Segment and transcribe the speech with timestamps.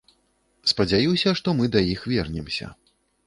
[0.71, 2.73] Спадзяюся, што мы да іх вернемся.